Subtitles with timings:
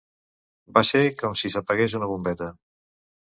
[0.77, 2.51] Va ser com si s'apagués una bombeta.